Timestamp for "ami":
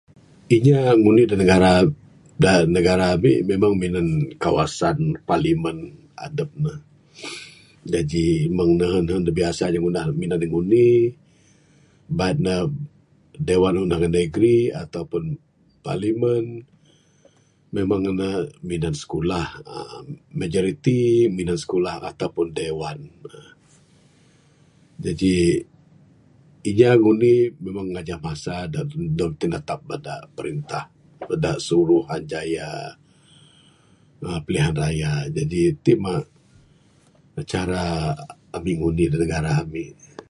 3.15-3.33, 38.55-38.71, 39.65-39.85